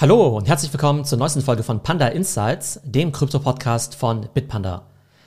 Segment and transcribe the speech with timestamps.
[0.00, 4.86] Hallo und herzlich willkommen zur neuesten Folge von Panda Insights, dem Krypto-Podcast von Bitpanda.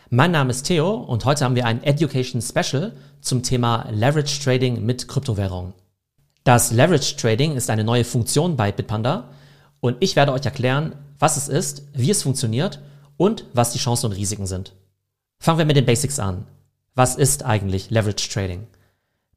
[0.09, 2.91] Mein Name ist Theo und heute haben wir ein Education Special
[3.21, 5.75] zum Thema Leverage Trading mit Kryptowährungen.
[6.43, 9.29] Das Leverage Trading ist eine neue Funktion bei Bitpanda
[9.79, 12.79] und ich werde euch erklären, was es ist, wie es funktioniert
[13.15, 14.73] und was die Chancen und Risiken sind.
[15.37, 16.47] Fangen wir mit den Basics an.
[16.95, 18.65] Was ist eigentlich Leverage Trading?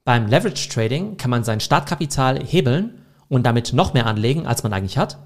[0.02, 4.72] Beim Leverage Trading kann man sein Startkapital hebeln und damit noch mehr anlegen, als man
[4.72, 5.18] eigentlich hat,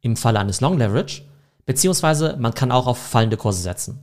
[0.00, 1.22] im Falle eines Long Leverage,
[1.66, 4.00] beziehungsweise man kann auch auf fallende Kurse setzen.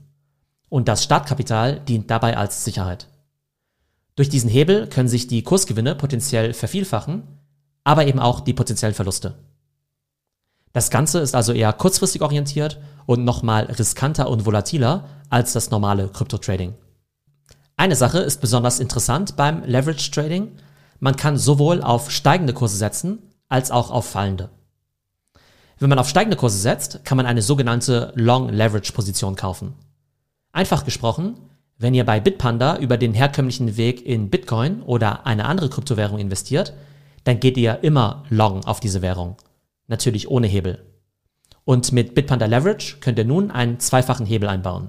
[0.68, 3.08] Und das Startkapital dient dabei als Sicherheit.
[4.14, 7.22] Durch diesen Hebel können sich die Kursgewinne potenziell vervielfachen,
[7.84, 9.34] aber eben auch die potenziellen Verluste.
[10.72, 16.08] Das Ganze ist also eher kurzfristig orientiert und nochmal riskanter und volatiler als das normale
[16.08, 16.74] Krypto-Trading.
[17.76, 20.52] Eine Sache ist besonders interessant beim Leverage Trading.
[20.98, 23.18] Man kann sowohl auf steigende Kurse setzen
[23.48, 24.50] als auch auf fallende.
[25.78, 29.74] Wenn man auf steigende Kurse setzt, kann man eine sogenannte Long Leverage Position kaufen.
[30.52, 31.36] Einfach gesprochen,
[31.78, 36.72] wenn ihr bei Bitpanda über den herkömmlichen Weg in Bitcoin oder eine andere Kryptowährung investiert,
[37.24, 39.36] dann geht ihr immer long auf diese Währung.
[39.86, 40.86] Natürlich ohne Hebel.
[41.64, 44.88] Und mit Bitpanda Leverage könnt ihr nun einen zweifachen Hebel einbauen.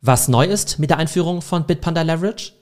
[0.00, 2.52] Was neu ist mit der Einführung von Bitpanda Leverage?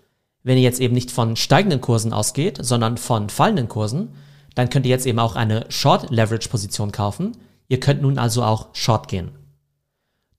[0.42, 4.10] Wenn ihr jetzt eben nicht von steigenden Kursen ausgeht, sondern von fallenden Kursen,
[4.58, 7.36] dann könnt ihr jetzt eben auch eine Short Leverage Position kaufen.
[7.68, 9.30] Ihr könnt nun also auch Short gehen.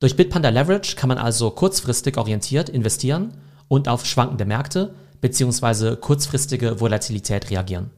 [0.02, 3.38] Durch Bitpanda Leverage kann man also kurzfristig orientiert investieren
[3.70, 5.96] und auf schwankende Märkte bzw.
[5.96, 7.92] kurzfristige Volatilität reagieren.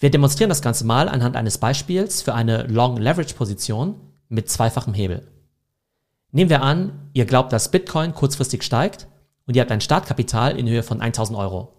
[0.00, 3.94] Wir demonstrieren das Ganze mal anhand eines Beispiels für eine Long Leverage Position
[4.28, 5.28] mit zweifachem Hebel.
[6.32, 9.06] Nehmen wir an, ihr glaubt, dass Bitcoin kurzfristig steigt
[9.46, 11.72] und ihr habt ein Startkapital in Höhe von 1000 Euro.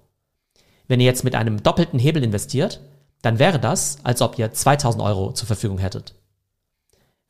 [0.88, 2.80] Wenn ihr jetzt mit einem doppelten Hebel investiert,
[3.22, 6.16] dann wäre das, als ob ihr 2000 Euro zur Verfügung hättet.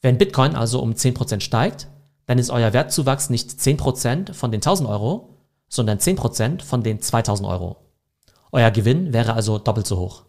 [0.01, 1.87] Wenn Bitcoin also um 10% steigt,
[2.25, 5.29] dann ist euer Wertzuwachs nicht 10% von den 1000 Euro,
[5.67, 7.77] sondern 10% von den 2000 Euro.
[8.51, 10.23] Euer Gewinn wäre also doppelt so hoch.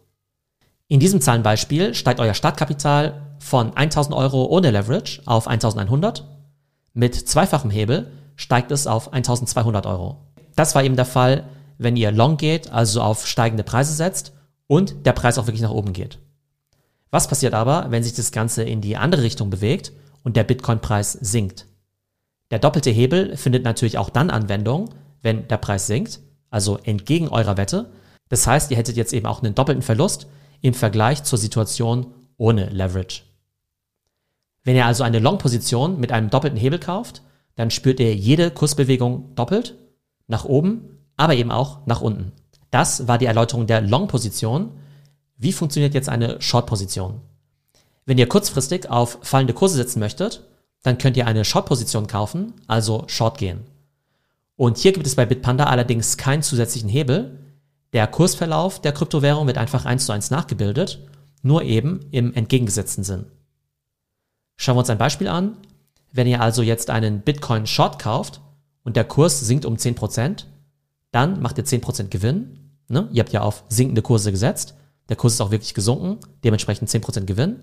[0.88, 6.26] In diesem Zahlenbeispiel steigt euer Startkapital von 1000 Euro ohne Leverage auf 1100.
[6.94, 10.16] Mit zweifachem Hebel steigt es auf 1200 Euro.
[10.56, 11.44] Das war eben der Fall,
[11.78, 14.32] wenn ihr long geht, also auf steigende Preise setzt
[14.70, 16.20] und der Preis auch wirklich nach oben geht.
[17.10, 19.91] Was passiert aber, wenn sich das Ganze in die andere Richtung bewegt
[20.22, 21.66] und der Bitcoin-Preis sinkt?
[22.53, 24.91] Der doppelte Hebel findet natürlich auch dann Anwendung,
[25.22, 26.20] wenn der Preis sinkt,
[26.50, 27.91] also entgegen eurer Wette.
[28.28, 30.28] Das heißt, ihr hättet jetzt eben auch einen doppelten Verlust
[30.60, 33.22] im Vergleich zur Situation ohne Leverage.
[34.62, 37.22] Wenn ihr also eine Long-Position mit einem doppelten Hebel kauft,
[37.56, 39.75] dann spürt ihr jede Kursbewegung doppelt,
[40.28, 42.31] nach oben, aber eben auch nach unten.
[42.70, 44.70] Das war die Erläuterung der Long-Position.
[45.36, 47.20] Wie funktioniert jetzt eine Short-Position?
[48.06, 50.44] Wenn ihr kurzfristig auf fallende Kurse setzen möchtet,
[50.82, 53.60] dann könnt ihr eine Short-Position kaufen, also Short gehen.
[54.56, 57.38] Und hier gibt es bei Bitpanda allerdings keinen zusätzlichen Hebel.
[57.92, 61.00] Der Kursverlauf der Kryptowährung wird einfach eins zu eins nachgebildet,
[61.42, 63.26] nur eben im entgegengesetzten Sinn.
[64.56, 65.56] Schauen wir uns ein Beispiel an.
[66.12, 68.41] Wenn ihr also jetzt einen Bitcoin Short kauft
[68.84, 70.44] und der Kurs sinkt um 10%,
[71.12, 72.60] dann macht ihr 10% Gewinn
[72.91, 73.09] Ne?
[73.12, 74.75] Ihr habt ja auf sinkende Kurse gesetzt.
[75.09, 77.60] Der Kurs ist auch wirklich gesunken, dementsprechend 10% Gewinn.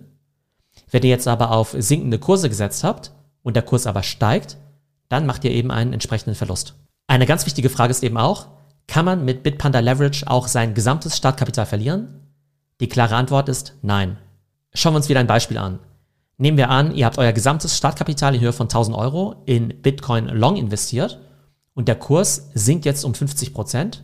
[0.90, 3.12] Wenn ihr jetzt aber auf sinkende Kurse gesetzt habt
[3.44, 4.57] und der Kurs aber steigt,
[5.09, 6.75] dann macht ihr eben einen entsprechenden Verlust.
[7.07, 8.47] Eine ganz wichtige Frage ist eben auch,
[8.88, 12.22] kann man mit Bitpanda Leverage auch sein gesamtes Startkapital verlieren?
[12.80, 14.18] Die klare Antwort ist nein.
[14.74, 15.80] Schauen wir uns wieder ein Beispiel an.
[16.38, 20.28] Nehmen wir an, ihr habt euer gesamtes Startkapital in Höhe von 1000 Euro in Bitcoin
[20.28, 21.19] Long investiert
[21.78, 24.04] und der Kurs sinkt jetzt um 50 Prozent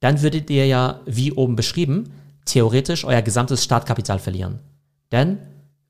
[0.00, 2.12] dann würdet ihr ja, wie oben beschrieben,
[2.44, 4.60] theoretisch euer gesamtes Startkapital verlieren.
[5.12, 5.38] Denn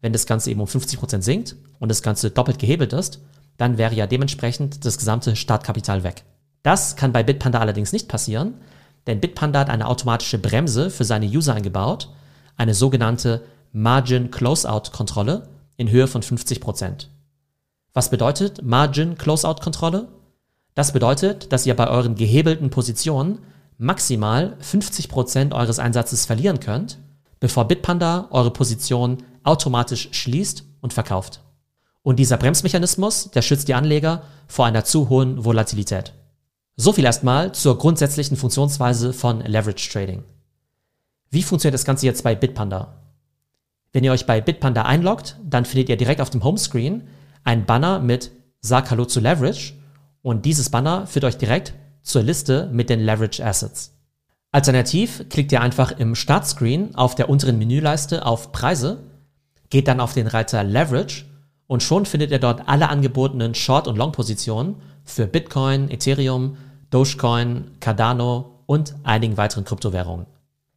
[0.01, 3.21] wenn das Ganze eben um 50% sinkt und das Ganze doppelt gehebelt ist,
[3.57, 6.25] dann wäre ja dementsprechend das gesamte Startkapital weg.
[6.63, 8.55] Das kann bei Bitpanda allerdings nicht passieren,
[9.07, 12.11] denn Bitpanda hat eine automatische Bremse für seine User eingebaut,
[12.57, 13.43] eine sogenannte
[13.73, 17.07] Margin Closeout Kontrolle in Höhe von 50%.
[17.93, 20.09] Was bedeutet Margin Closeout Kontrolle?
[20.79, 23.41] Das bedeutet, dass ihr bei euren gehebelten Positionen
[23.79, 27.01] maximal 50% eures Einsatzes verlieren könnt,
[27.41, 31.43] bevor Bitpanda eure Position automatisch schließt und verkauft.
[32.03, 36.13] Und dieser Bremsmechanismus, der schützt die Anleger vor einer zu hohen Volatilität.
[36.77, 40.23] So viel erstmal zur grundsätzlichen Funktionsweise von Leverage Trading.
[41.29, 43.03] Wie funktioniert das Ganze jetzt bei Bitpanda?
[43.93, 47.09] Wenn ihr euch bei Bitpanda einloggt, dann findet ihr direkt auf dem Homescreen
[47.43, 48.31] ein Banner mit
[48.61, 49.73] Sag Hallo zu Leverage
[50.29, 51.73] und dieses Banner führt euch direkt
[52.03, 53.95] zur Liste mit den Leverage Assets.
[54.53, 58.99] Alternativ klickt ihr einfach im Startscreen auf der unteren Menüleiste auf Preise.
[59.71, 61.25] geht dann auf den Reiter Leverage
[61.67, 66.59] und schon findet ihr dort alle angebotenen Short- und Long-Positionen für Bitcoin, Ethereum,
[66.91, 70.27] Dogecoin, Cardano und einigen weiteren Kryptowährungen.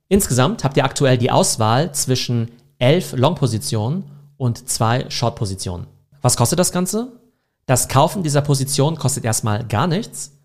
[0.07, 4.05] Insgesamt habt ihr aktuell die Auswahl zwischen elf Long-Positionen
[4.37, 5.87] und zwei Short-Positionen.
[6.21, 7.20] Was kostet das Ganze?
[7.65, 10.37] Das Kaufen dieser Position kostet erstmal gar nichts.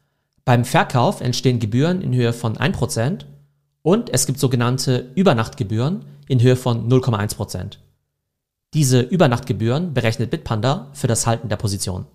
[0.45, 3.25] Beim Verkauf entstehen Gebühren in Höhe von 1%
[3.83, 7.79] und es gibt sogenannte Übernachtgebühren in Höhe von 0,1%.
[8.75, 12.07] Diese Übernachtgebühren berechnet Bitpanda für das Halten der Position.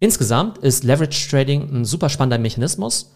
[0.00, 3.12] Insgesamt ist Leverage Trading ein super spannender Mechanismus.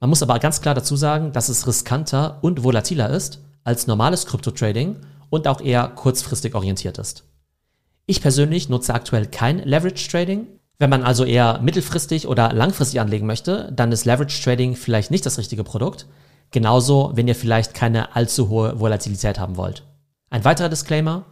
[0.00, 4.26] Man muss aber ganz klar dazu sagen, dass es riskanter und volatiler ist als normales
[4.26, 4.96] Krypto-Trading
[5.30, 7.24] und auch eher kurzfristig orientiert ist.
[8.06, 10.46] Ich persönlich nutze aktuell kein Leverage Trading.
[10.78, 15.26] Wenn man also eher mittelfristig oder langfristig anlegen möchte, dann ist Leverage Trading vielleicht nicht
[15.26, 16.06] das richtige Produkt.
[16.52, 19.82] Genauso, wenn ihr vielleicht keine allzu hohe Volatilität haben wollt.
[20.30, 21.24] Ein weiterer Disclaimer.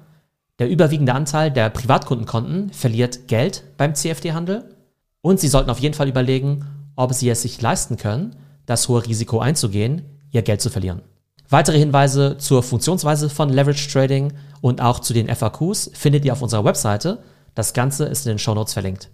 [0.58, 4.74] Der überwiegende Anteil der Privatkundenkonten verliert Geld beim CFD-Handel
[5.20, 6.64] und Sie sollten auf jeden Fall überlegen,
[6.96, 11.02] ob Sie es sich leisten können, das hohe Risiko einzugehen, Ihr Geld zu verlieren.
[11.48, 16.42] Weitere Hinweise zur Funktionsweise von Leverage Trading und auch zu den FAQs findet ihr auf
[16.42, 17.22] unserer Webseite.
[17.54, 19.10] Das Ganze ist in den Show Notes verlinkt.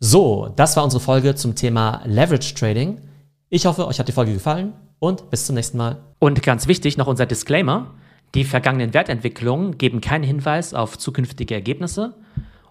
[0.00, 3.00] So, das war unsere Folge zum Thema Leverage Trading.
[3.48, 5.96] Ich hoffe, euch hat die Folge gefallen und bis zum nächsten Mal.
[6.20, 7.94] Und ganz wichtig noch unser Disclaimer.
[8.36, 12.14] Die vergangenen Wertentwicklungen geben keinen Hinweis auf zukünftige Ergebnisse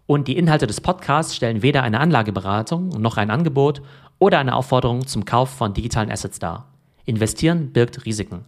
[0.06, 3.82] und die Inhalte des Podcasts stellen weder eine Anlageberatung noch ein Angebot
[4.20, 6.70] oder eine Aufforderung zum Kauf von digitalen Assets dar.
[7.04, 8.46] Investieren birgt Risiken.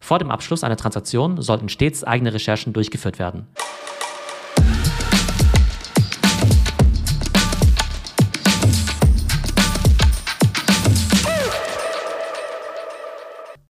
[0.00, 3.46] Vor dem Abschluss einer Transaktion sollten stets eigene Recherchen durchgeführt werden.